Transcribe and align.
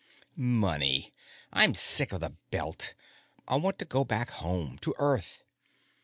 "Money. 0.35 1.11
I'm 1.53 1.75
sick 1.75 2.11
of 2.11 2.21
the 2.21 2.31
Belt. 2.49 2.95
I 3.47 3.57
want 3.57 3.77
to 3.77 3.85
go 3.85 4.03
back 4.03 4.31
home, 4.31 4.79
to 4.79 4.95
Earth." 4.97 5.43